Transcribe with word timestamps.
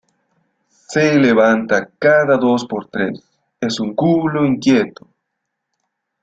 Se 0.87 1.13
levanta 1.19 1.87
cada 1.99 2.35
dos 2.35 2.65
por 2.65 2.87
tres, 2.87 3.21
es 3.61 3.79
un 3.79 3.93
culo 3.93 4.43
inquieto 4.47 5.07